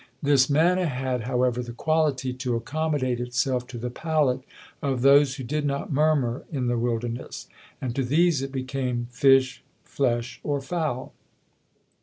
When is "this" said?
0.23-0.49